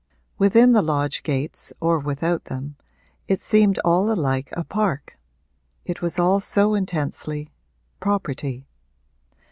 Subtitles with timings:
[0.39, 2.75] Within the lodge gates or without them
[3.27, 5.19] it seemed all alike a park
[5.85, 7.53] it was all so intensely
[7.99, 8.65] 'property.'